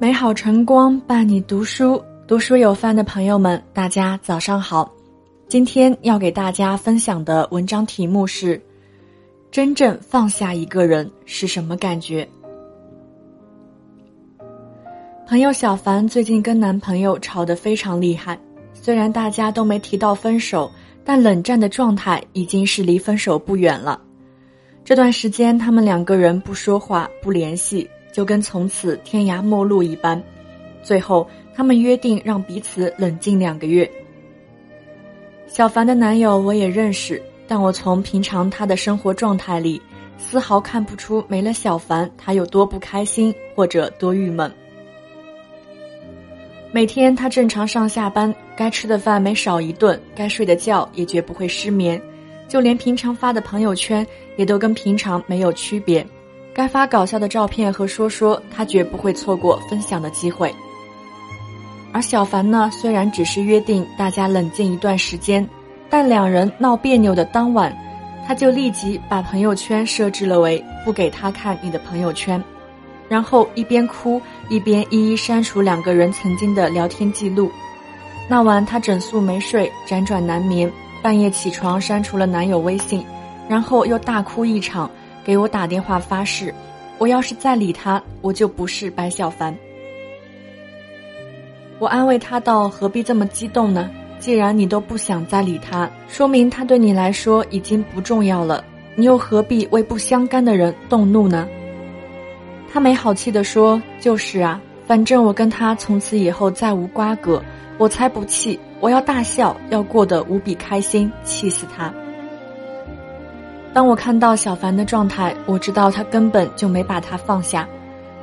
[0.00, 4.88] 美好晨光伴你读书，读书有范的朋友们，大家早上好。
[5.48, 8.62] 今天要给大家分享的文章题目是：
[9.50, 12.28] 真正放下一个人是什么感觉？
[15.26, 18.38] 朋友小凡最近跟男朋友吵得非常厉害，
[18.72, 20.70] 虽然大家都没提到分手，
[21.04, 24.00] 但冷战的状态已经是离分手不远了。
[24.84, 27.90] 这段时间，他们两个人不说话、不联系。
[28.12, 30.22] 就跟从此天涯陌路一般，
[30.82, 33.90] 最后他们约定让彼此冷静两个月。
[35.46, 39.80] 小凡的男友我也认识，但我从平常他的生活状态里，
[40.18, 44.52] 丝毫看不出没了小凡他有多不开心或者多郁闷。
[46.70, 52.00] 每天他正常上下班，该吃的饭没少一顿，该睡的觉也绝不会失眠，
[52.46, 56.06] 就连平常发的朋友圈也都跟平常没有区别。
[56.58, 60.52] 该发搞笑的照片和说说，他绝不会错过分享的机会。
[61.92, 65.48] 而小凡呢，虽然只是约定大家冷静一段时间，
[65.88, 67.72] 但两人闹别扭的当晚，
[68.26, 72.42] 他就立即把朋友圈设置了为不给他看你的朋友圈，
[73.08, 77.48] 然后一边哭一边一一删除两个人曾经的聊天记录。
[78.28, 80.68] 那晚他整宿没睡，辗转难眠，
[81.04, 83.06] 半夜起床删除了男友微信，
[83.48, 84.90] 然后又大哭一场。
[85.28, 86.54] 给我打电话发誓，
[86.96, 89.54] 我要是再理他，我就不是白小凡。
[91.78, 93.90] 我安慰他道：“何必这么激动呢？
[94.18, 98.64] 既然你都不想再理他，说明他对你来说已经不重要了。
[98.96, 101.46] 你又何必为不相干的人动怒呢？”
[102.72, 107.44] 他没好气地说：“就是啊，反正我跟他从此以后再无瓜葛，
[107.76, 108.58] 我才不气！
[108.80, 111.92] 我要大笑，要过得无比开心，气死他！”
[113.74, 117.68] 当我看到小凡的状态，我知道他根本就没把他放下，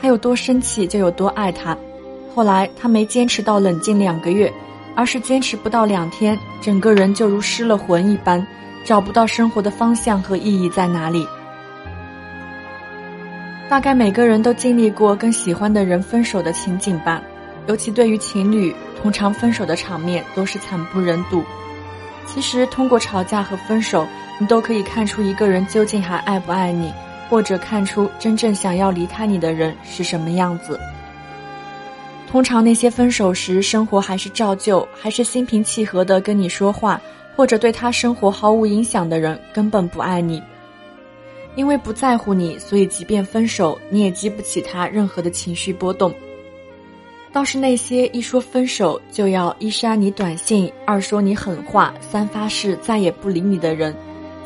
[0.00, 1.76] 他有多生气就有多爱他。
[2.34, 4.52] 后来他没坚持到冷静两个月，
[4.96, 8.44] 而是坚持不到两天，整个人就如失了魂一般，
[8.84, 11.26] 找不到生活的方向和意义在哪里。
[13.68, 17.22] 大概每个人都经历过跟喜欢的人分手的情景吧，
[17.66, 21.44] 尤其对于情侣，通常分手的场面都是惨不忍睹。
[22.26, 24.06] 其实通过吵架和分手。
[24.38, 26.92] 你都可以看出一个人究竟还爱不爱你，
[27.28, 30.78] 或者看出真正想要离开你的人是什么样子。
[32.28, 37.00] 通常那些分手时生活还是照旧，还是心平气和的跟你说话，
[37.34, 40.42] 或者对他生活毫无影响的人，根本不爱你。
[41.54, 46.12] 因为不在乎你，所以即便分手，你也激不起他任何的情绪波动。
[47.32, 53.96] 倒是那些一说分手就要一删你短信，二说你狠话，三发誓再也不理你的人。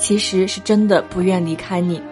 [0.01, 2.03] 其实是真的不愿离开你。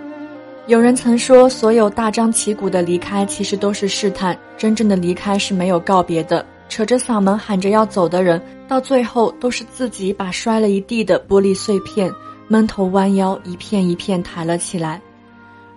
[0.66, 4.38] 有人曾说，所有大张旗鼓的离开，其实都是试探。
[4.58, 6.44] 真正的离开是没有告别的。
[6.68, 12.12] 扯着嗓门喊着要走的人，到最后都是自己把摔了一地的玻璃碎片，
[12.46, 15.00] 闷头弯腰一片一片抬了起来。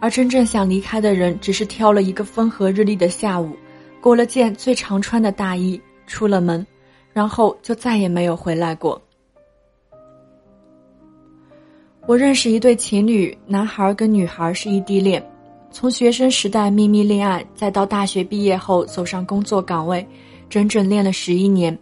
[0.01, 3.55] 而真正想离开的人，只是挑了一个风和日丽的下午，
[4.01, 6.67] 裹了件最常穿的大衣，出了门，
[7.13, 9.01] 然后就再也没有回来过。
[12.07, 15.23] 我认识一对情侣，男孩跟女孩是异地恋，
[15.71, 20.05] 从学生时代秘密恋爱，再到大学毕业后走上工作岗位，
[20.49, 21.77] 整整恋了十一年。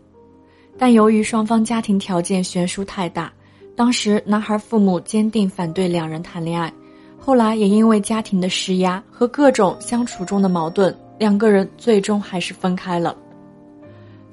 [0.78, 3.32] 但由于双方家庭条件悬殊太大，
[3.78, 6.72] 当时男孩父母坚定反对两人谈恋爱，
[7.18, 13.16] 后来也因为家庭的施压和各种相处中的矛盾，两个人最终还是分开了。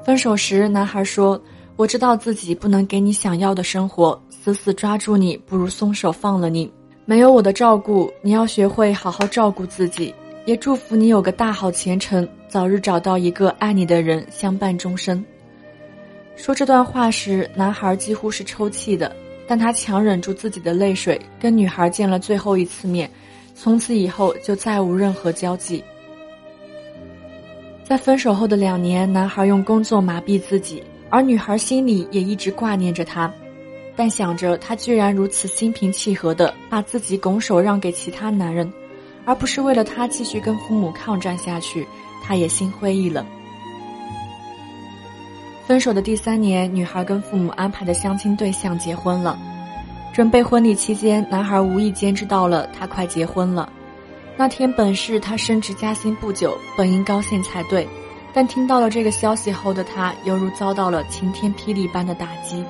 [0.04, 1.41] 分手时，男孩说。
[1.78, 6.70] 我知道自己不能给你想要的生活，死死抓住你不如松手放了你。
[7.04, 10.14] 没有我的照顾，你要学会好好照顾自己。
[10.44, 15.24] 也祝福你有个大好前程，早日找到一个爱你的人相伴终生。
[16.36, 19.12] 说这段话时，男孩几乎是抽泣的，
[19.48, 23.10] 但他强忍住自己的泪水，跟女孩见了最后一次面，
[23.52, 25.82] 从此以后就再无任何交集。
[27.82, 30.81] 在分手后的两年，男孩用工作麻痹自己。
[31.08, 33.32] 而女孩心里也一直挂念着他，
[33.96, 38.70] 但想着他居然如此心平气和的把自己拱手让给其他男人，
[39.25, 41.87] 而不是为了他继续跟父母抗战下去，
[42.22, 43.25] 他也心灰意冷。
[45.66, 49.37] 分手的第三年，女孩跟父母安排的相亲对象结婚了。
[50.12, 53.69] 准备婚礼期间，男孩无意间知道了她快结婚了。
[54.37, 57.88] 那天本是他升职加薪不久，本应高兴才对。
[58.32, 62.62] 但听到了这个消息后的他，犹如遭到了晴天霹雳般的打击。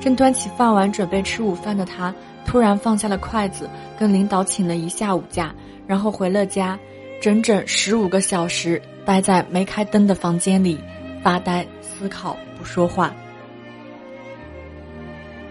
[0.00, 2.12] 正端起饭碗准备吃午饭的他，
[2.46, 3.68] 突然放下了筷子，
[3.98, 5.54] 跟领导请了一下午假，
[5.86, 6.78] 然后回了家，
[7.20, 10.78] 整整十五个小时，待在没开灯的房间里
[11.22, 13.14] 发呆思考，不说话。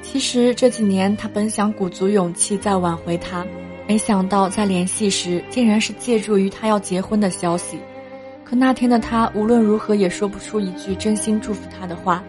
[0.02, 3.46] 其实这几年他本想鼓足勇气再挽回他，
[3.88, 7.78] 没想到在联系时竟然是借助于他要结婚的消息。
[8.44, 12.24] 可那天的他无论如何也说不出一句真心祝福他的话，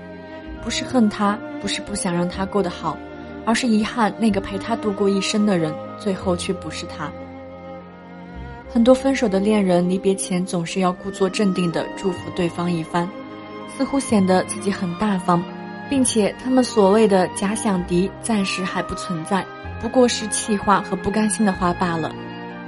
[0.62, 2.97] 不是恨他，不是不想让他过得好，
[3.45, 7.11] 而是遗憾那个陪他度过一生的人最后却不是他。
[8.73, 13.09] 很多分手的恋人离别前总是要故作镇定地祝福对方一番，
[13.77, 15.43] 似乎显得自己很大方。
[15.91, 19.45] 并且他们所谓的假想敌暂时还不存在，
[19.83, 22.15] 不过是气话和不甘心的话罢了。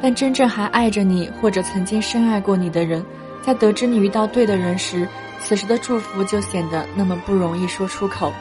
[0.02, 3.06] 但真正还爱着你或者曾经深爱过你的人，
[3.40, 5.06] 在得知你遇到对的人时，
[5.38, 8.32] 此时的祝福就显得那么不容易说出口。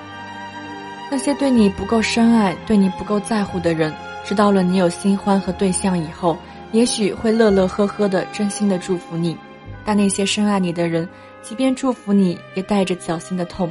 [1.11, 3.93] 那些对你不够深爱、对你不够在乎的人，
[4.23, 6.37] 知道了你有新欢和对象以后，
[6.71, 9.35] 也许会乐乐呵呵的、真心的祝福你。
[9.83, 11.05] 但那些深爱你的人，
[11.41, 13.69] 即便祝福你，也带着绞心的痛。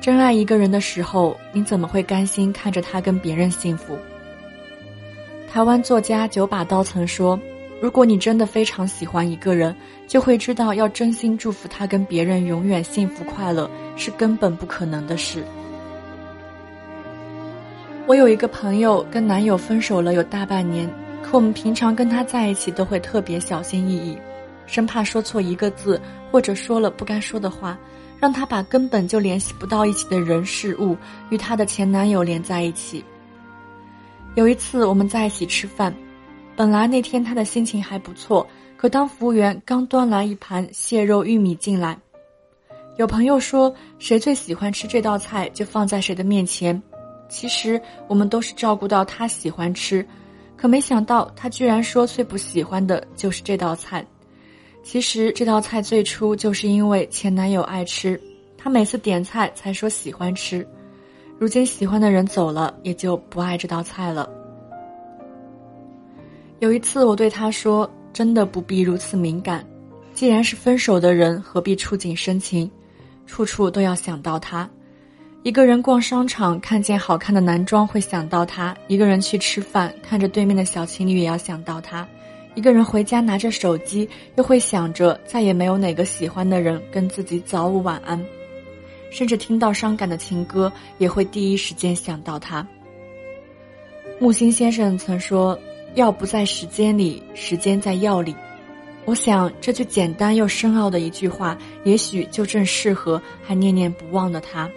[0.00, 3.98] 真爱一个人的时候，你怎么会甘心看着他跟别人幸福？
[5.52, 7.36] 台湾作家九把刀曾说
[7.82, 9.74] ：“如果你真的非常喜欢一个人，
[10.06, 15.42] 就会知道要真心祝福他跟别人永远幸福快乐是根本不可能的事。”
[18.10, 20.92] 我有一个朋友跟男友分手了有大半年，
[21.22, 24.18] 可我们平常跟他在一起都会特别小心翼翼，
[24.66, 27.78] 生怕说错一个字，或者说了不该说的话。
[28.18, 30.96] 让他把根本就联系不到一起的人事物
[31.30, 33.04] 与她的前男友连在一起。
[34.34, 35.94] 有一次我们在一起吃饭，
[36.56, 38.44] 本来那天他的心情还不错，
[38.76, 41.96] 可当服务员刚端来一盘蟹肉玉米进来，
[42.96, 46.82] 有朋友说谁最喜欢吃这道菜就放在谁的面前。
[47.30, 50.06] 其实我们都是照顾到他喜欢吃，
[50.56, 54.04] 可没想到他居然说最不喜欢的就是这道菜。
[54.82, 58.20] 其实这道菜最初就是因为前男友爱吃，
[58.58, 60.66] 他每次点菜才说喜欢吃，
[61.38, 64.28] 如今喜欢的人走了，也就不爱这道菜了。
[66.58, 69.64] 有一次我对他说：“真的不必如此敏感，
[70.12, 72.70] 既然是分手的人，何必触景生情，
[73.24, 74.68] 处处都要想到他。
[75.42, 82.06] 一个人逛商场看见好看的男装会想到他，一个人去吃饭看着对面的小情侣也要想到他。”
[82.54, 84.06] 一个人回家拿着手机，
[84.36, 88.22] 又会想着再也没有哪个喜欢的人跟自己早午晚安，
[89.10, 92.66] 甚至听到伤感的情歌，也会第一时间想到他。
[94.18, 95.58] 木心先生曾说
[95.94, 98.34] ：“药不在时间里，时间在药里。”
[99.06, 104.68] 我想这句简单又深奥的一句话，也许就正适合还念念不忘的他。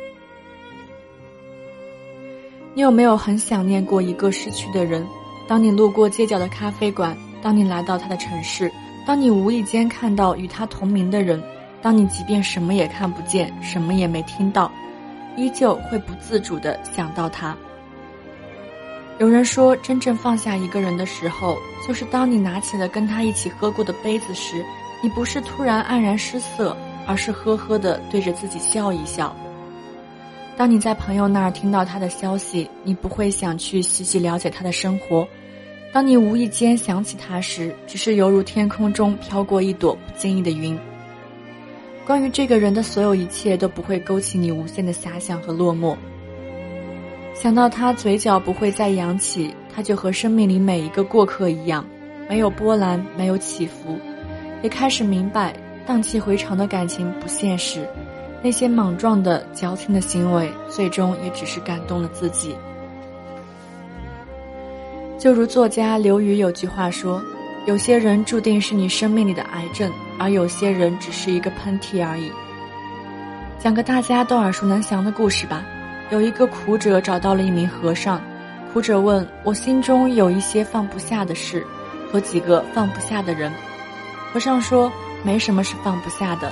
[2.75, 5.05] 你有没有很想念过一个失去的人？
[5.47, 7.15] 当你路过街角的咖啡馆。
[7.41, 8.71] 当你来到他的城市，
[9.05, 11.43] 当你无意间看到与他同名的人，
[11.81, 14.71] 当你即便什么也看不见，什么也没听到，
[15.35, 17.53] 依旧会不自主的想到他。
[19.19, 24.63] 有人说，真正放下一个人的时候，就是当你拿起了跟他一起喝过的杯子时，
[25.01, 29.35] 你不是突然黯然失色，而是呵呵的对着自己笑一笑。
[30.55, 35.27] 当你在朋友那儿听到他的消息，你不会想去细细了解他的生活。
[35.91, 40.77] 当你无意间想起他时，只是犹如天空中飘过一朵不经意的云。
[42.05, 45.95] 关于这个人的所有一切都不会勾起你无限的遐想和落寞。
[47.33, 51.83] 想到他嘴角不会再扬起，他就和生命里每一个过客一样，
[52.29, 53.97] 没有波澜，没有起伏。
[54.61, 55.53] 也开始明白，
[55.85, 57.87] 荡气回肠的感情不现实，
[58.43, 62.53] 那些莽撞的、矫情的行为，最终也只是感动了自己。
[65.17, 67.23] 就如作家刘瑜有句话说
[67.65, 72.29] ：“有些人注定是你生命里的癌症，而有些人只是一个喷嚏而已。”
[73.57, 75.63] 讲个大家都耳熟能详的故事吧。
[76.09, 78.21] 有一个苦者找到了一名和尚，
[78.73, 81.65] 苦者问我心中有一些放不下的事，
[82.11, 83.49] 和几个放不下的人。
[84.33, 84.91] 和尚说
[85.23, 86.51] ：“没什么是放不下的。”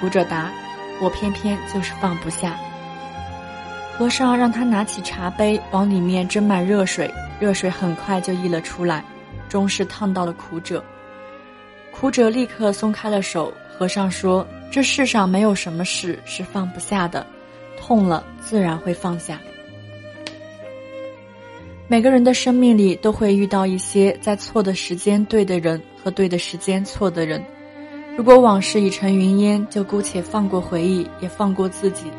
[0.00, 0.50] 苦者答
[1.00, 2.56] ：“我偏偏就是放不下。”
[3.96, 7.12] 和尚让他拿起茶杯，往里面斟满热水。
[7.40, 9.04] 热水很快就溢了出来，
[9.48, 10.84] 终是烫到了苦者。
[11.92, 13.52] 苦者立刻松开了手。
[13.76, 17.24] 和尚说：“这世上没有什么事是放不下的，
[17.78, 19.38] 痛了自然会放下。”
[21.86, 27.40] 每个人的生命里都会遇到一些在错的时间对的人和对的时间错的人。
[28.18, 32.10] 如果往事已成云烟，就姑且放过回忆，也放过自己，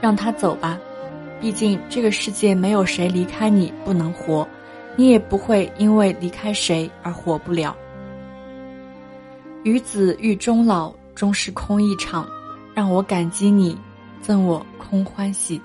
[0.00, 0.76] 让他走吧。
[1.40, 4.44] 毕竟这个世界没有谁离开你不能活。
[4.96, 7.76] 你也不会因为离开谁而活不了。
[9.62, 12.28] 与子欲终老，终是空一场。
[12.74, 13.78] 让我感激你，
[14.20, 15.60] 赠我空欢喜。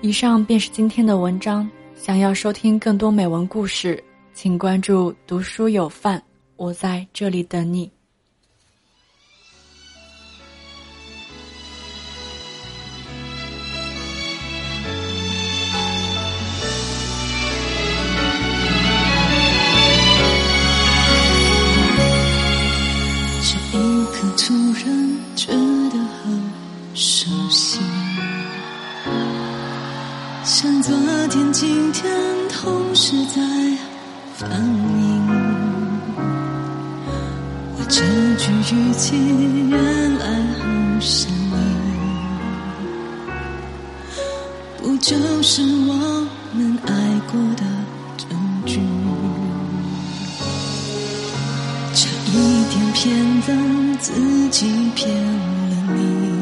[0.00, 1.68] 以上便是今天的文章。
[1.96, 4.00] 想要收听更多美文故事，
[4.32, 6.22] 请关注“读书有范”，
[6.58, 7.88] 我在这里等你。
[23.40, 24.52] 这一刻突
[24.84, 26.42] 然觉得很
[26.92, 27.78] 熟悉。
[30.42, 30.92] 像昨
[31.28, 32.12] 天、今天
[32.48, 33.40] 同时在
[34.34, 34.97] 放
[37.98, 38.04] 这
[38.36, 39.16] 句语气
[39.68, 40.24] 原来
[40.60, 41.56] 很生硬，
[44.76, 46.92] 不就是我们爱
[47.26, 47.64] 过的
[48.16, 48.28] 证
[48.64, 48.78] 据？
[51.92, 53.02] 差一点骗
[53.40, 54.12] 了自
[54.50, 56.37] 己，骗了你。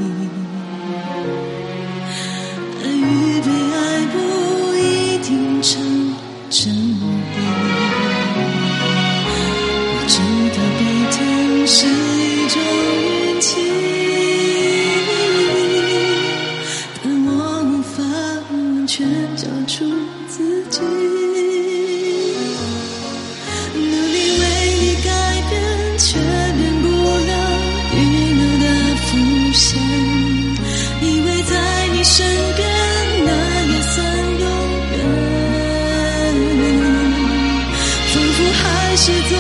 [18.87, 19.05] 却
[19.37, 19.85] 找出
[20.29, 20.81] 自己。
[23.75, 24.45] 努力为
[24.81, 25.11] 你改
[25.51, 25.53] 变
[25.99, 27.33] 却变不了
[27.93, 27.97] 预
[28.35, 28.65] 留的
[29.03, 29.09] 浮
[29.53, 29.67] 现
[31.03, 31.53] 以为在
[31.89, 32.25] 你身
[32.57, 32.61] 边
[33.25, 33.31] 那
[33.73, 33.95] 也算
[34.41, 34.47] 永
[34.93, 34.99] 远
[38.13, 38.65] 仿佛还
[38.97, 39.36] 是在